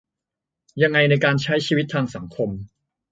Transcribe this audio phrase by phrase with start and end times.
[0.81, 2.49] ยังไงในการใช้ชีวิตทางสังคม